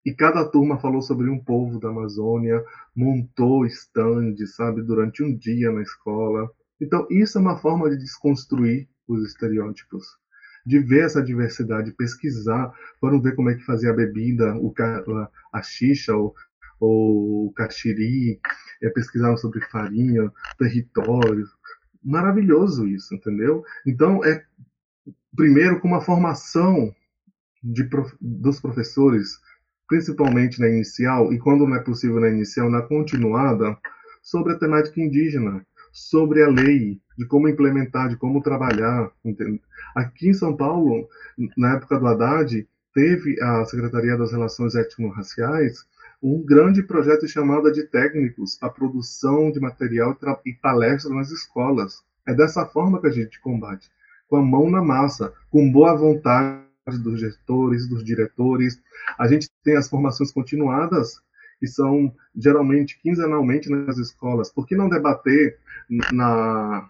[0.05, 2.63] e cada turma falou sobre um povo da Amazônia,
[2.95, 6.47] montou stand, sabe, durante um dia na escola.
[6.79, 10.05] Então, isso é uma forma de desconstruir os estereótipos,
[10.65, 15.29] de ver essa diversidade, pesquisar, foram ver como é que fazia a bebida, o, a,
[15.53, 16.35] a xixa, ou
[17.55, 18.39] Caxiri,
[18.81, 21.47] é, pesquisaram sobre farinha, território.
[22.03, 23.63] Maravilhoso isso, entendeu?
[23.85, 24.43] Então, é
[25.35, 26.93] primeiro com uma formação
[27.63, 27.87] de,
[28.21, 29.39] dos professores,
[29.87, 33.77] principalmente na inicial, e quando não é possível na inicial, na continuada,
[34.21, 39.11] sobre a temática indígena, sobre a lei, de como implementar, de como trabalhar.
[39.95, 41.07] Aqui em São Paulo,
[41.57, 45.85] na época do Haddad, teve a Secretaria das Relações Étnico-Raciais
[46.21, 52.03] um grande projeto chamado de técnicos, a produção de material e palestras nas escolas.
[52.27, 53.89] É dessa forma que a gente combate,
[54.27, 56.65] com a mão na massa, com boa vontade
[57.03, 58.81] dos gestores, dos diretores.
[59.17, 61.21] A gente tem as formações continuadas
[61.59, 64.51] que são geralmente quinzenalmente nas escolas.
[64.51, 65.57] Por que não debater
[66.11, 66.89] na,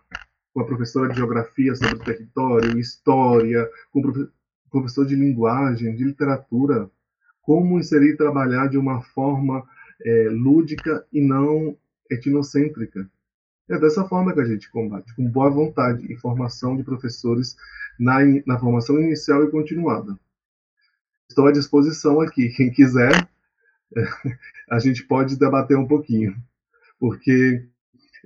[0.53, 4.25] com a professora de geografia sobre o território, história, com o
[4.71, 6.89] professor de linguagem, de literatura,
[7.45, 9.63] como inserir e trabalhar de uma forma
[10.03, 11.77] é, lúdica e não
[12.09, 13.09] etnocêntrica?
[13.69, 17.55] É dessa forma que a gente combate, com boa vontade e formação de professores
[17.99, 20.17] na, na formação inicial e continuada.
[21.29, 23.27] Estou à disposição aqui, quem quiser,
[24.69, 26.35] a gente pode debater um pouquinho,
[26.99, 27.65] porque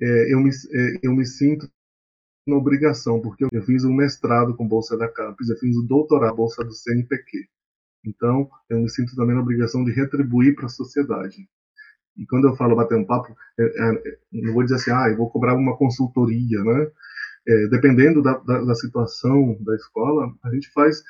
[0.01, 1.69] é, eu, me, é, eu me sinto
[2.47, 5.85] na obrigação, porque eu fiz um mestrado com bolsa da CAPES, eu fiz o um
[5.85, 7.47] doutorado bolsa do CNPq.
[8.05, 11.47] Então, eu me sinto também na obrigação de retribuir para a sociedade.
[12.17, 15.17] E quando eu falo bater um papo, é, é, não vou dizer assim, ah, eu
[15.17, 16.91] vou cobrar uma consultoria, né?
[17.47, 21.01] É, dependendo da, da, da, situação da escola, a gente faz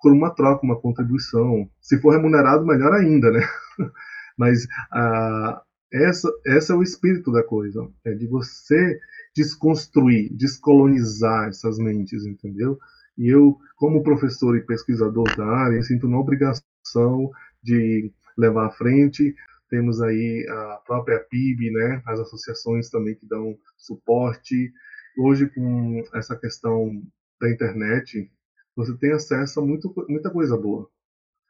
[0.00, 1.68] por uma troca, uma contribuição.
[1.80, 3.40] Se for remunerado, melhor ainda, né?
[4.36, 8.98] Mas ah, essa, essa é o espírito da coisa, é de você
[9.36, 12.78] desconstruir, descolonizar essas mentes, entendeu?
[13.16, 17.30] E eu, como professor e pesquisador da área, sinto uma obrigação
[17.62, 19.34] de levar à frente.
[19.68, 22.02] Temos aí a própria PIB, né?
[22.06, 24.72] As associações também que dão suporte.
[25.18, 27.02] Hoje, com essa questão
[27.40, 28.30] da internet,
[28.74, 30.88] você tem acesso a muito, muita coisa boa.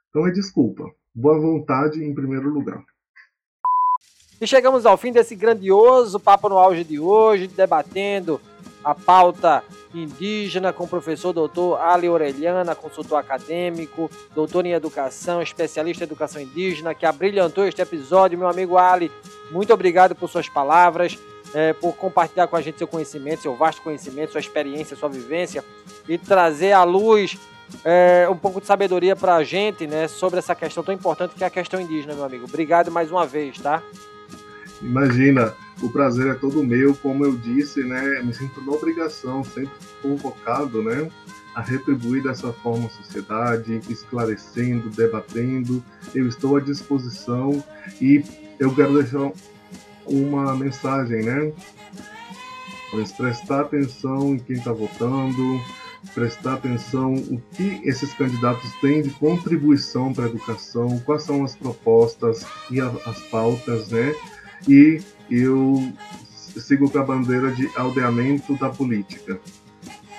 [0.09, 0.91] Então é desculpa.
[1.15, 2.83] Boa vontade em primeiro lugar.
[4.43, 8.41] E chegamos ao fim desse grandioso papo no auge de hoje, debatendo
[8.83, 9.63] a pauta
[9.95, 16.43] indígena com o professor doutor Ali Orelhana, consultor acadêmico, doutor em educação, especialista em educação
[16.43, 18.37] indígena, que abrilhantou este episódio.
[18.37, 19.13] Meu amigo Ali,
[19.53, 21.17] muito obrigado por suas palavras,
[21.55, 25.65] é, por compartilhar com a gente seu conhecimento, seu vasto conhecimento, sua experiência, sua vivência
[26.09, 27.39] e trazer à luz
[27.85, 31.45] é, um pouco de sabedoria para a gente né, sobre essa questão tão importante que
[31.45, 32.45] é a questão indígena, meu amigo.
[32.45, 33.81] Obrigado mais uma vez, tá?
[34.83, 38.21] Imagina, o prazer é todo meu, como eu disse, né?
[38.23, 39.73] Me sinto na obrigação, sempre
[40.03, 41.09] convocado, né?
[41.55, 45.83] A retribuir dessa forma a sociedade, esclarecendo, debatendo.
[46.15, 47.63] Eu estou à disposição
[48.01, 48.25] e
[48.59, 49.31] eu quero deixar
[50.07, 51.53] uma mensagem, né?
[52.93, 55.61] Mas prestar atenção em quem está votando,
[56.15, 61.55] prestar atenção o que esses candidatos têm de contribuição para a educação, quais são as
[61.55, 64.15] propostas e as pautas, né?
[64.69, 65.01] E
[65.31, 65.93] eu
[66.61, 69.41] sigo com a bandeira de aldeamento da política.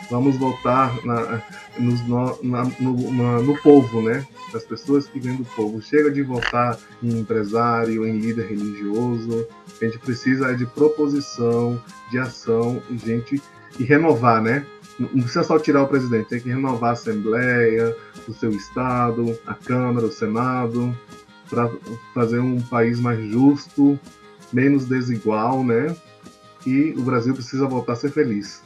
[0.10, 1.42] Vamos voltar na,
[1.80, 4.26] no, na, no, na, no povo, né?
[4.52, 5.82] Das pessoas que vêm do povo.
[5.82, 9.48] Chega de votar em empresário, em líder religioso.
[9.82, 11.82] A gente precisa de proposição,
[12.12, 13.42] de ação gente
[13.80, 14.66] e renovar, né?
[15.00, 17.96] Não precisa só tirar o presidente, tem que renovar a Assembleia,
[18.28, 20.96] o seu Estado, a Câmara, o Senado,
[21.50, 21.70] para
[22.14, 24.00] fazer um país mais justo,
[24.54, 25.96] menos desigual, né?
[26.66, 28.62] E o Brasil precisa voltar a ser feliz.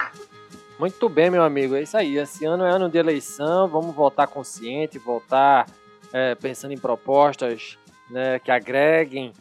[0.78, 1.76] Muito bem, meu amigo.
[1.76, 2.18] É isso aí.
[2.18, 3.68] Esse ano é ano de eleição.
[3.68, 5.66] Vamos voltar consciente, voltar
[6.14, 7.78] é, pensando em propostas
[8.10, 9.34] né, que agreguem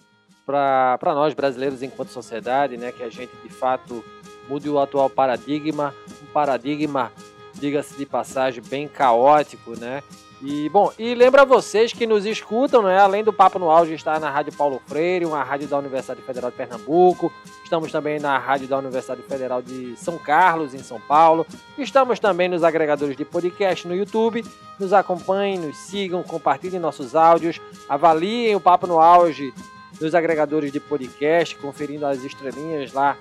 [0.45, 4.05] para nós brasileiros enquanto sociedade, né, que a gente de fato
[4.49, 5.93] mude o atual paradigma,
[6.23, 7.13] um paradigma,
[7.55, 10.03] diga-se de passagem, bem caótico, né,
[10.43, 12.99] e bom, e lembra vocês que nos escutam, né?
[12.99, 16.51] Além do Papo no Auge, está na Rádio Paulo Freire, uma rádio da Universidade Federal
[16.51, 17.33] de Pernambuco.
[17.65, 21.47] Estamos também na rádio da Universidade Federal de São Carlos, em São Paulo.
[21.79, 24.45] Estamos também nos agregadores de podcast no YouTube.
[24.79, 27.59] Nos acompanhem, nos sigam, compartilhem nossos áudios,
[27.89, 29.55] avaliem o Papo no Auge
[29.99, 33.17] nos agregadores de podcast, conferindo as estrelinhas lá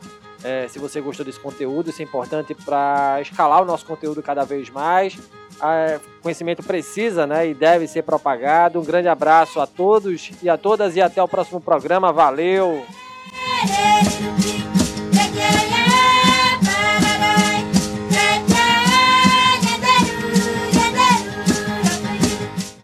[0.45, 4.43] é, se você gostou desse conteúdo, isso é importante para escalar o nosso conteúdo cada
[4.43, 5.17] vez mais
[6.21, 8.79] conhecimento precisa né, e deve ser propagado.
[8.79, 12.11] Um grande abraço a todos e a todas e até o próximo programa.
[12.11, 12.85] Valeu!